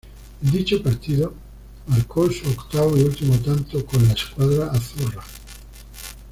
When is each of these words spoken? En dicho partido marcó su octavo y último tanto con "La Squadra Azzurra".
En 0.41 0.49
dicho 0.51 0.81
partido 0.81 1.31
marcó 1.85 2.27
su 2.31 2.49
octavo 2.49 2.97
y 2.97 3.01
último 3.03 3.37
tanto 3.37 3.85
con 3.85 4.03
"La 4.07 4.15
Squadra 4.17 4.71
Azzurra". 4.71 5.21